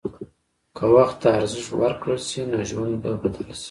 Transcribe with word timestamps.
که 0.75 0.83
وخت 0.95 1.17
ته 1.21 1.29
ارزښت 1.39 1.71
ورکړل 1.81 2.19
شي، 2.29 2.41
نو 2.51 2.57
ژوند 2.69 2.93
به 3.03 3.11
بدل 3.21 3.47
شي. 3.57 3.59